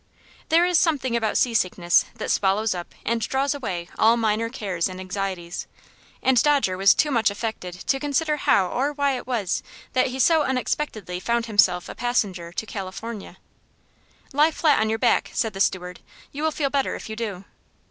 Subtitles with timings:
[0.49, 4.99] There is something about seasickness that swallows up and draws away all minor cares and
[4.99, 5.67] anxieties,
[6.23, 9.61] and Dodger was too much affected to consider how or why it was
[9.93, 13.37] that he so unexpectedly found himself a passenger to California.
[14.33, 15.99] "Lie flat on your back," said the steward.
[16.31, 17.45] "You will feel better if you do."